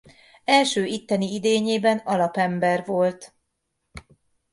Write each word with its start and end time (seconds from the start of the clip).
Első 0.45 0.85
itteni 0.85 1.33
idényében 1.33 1.97
alapember 1.97 2.85
volt. 2.85 3.33